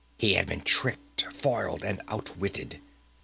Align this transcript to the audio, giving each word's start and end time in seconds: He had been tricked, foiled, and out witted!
He 0.17 0.33
had 0.33 0.47
been 0.47 0.61
tricked, 0.61 1.31
foiled, 1.31 1.83
and 1.85 2.01
out 2.07 2.35
witted! 2.35 2.81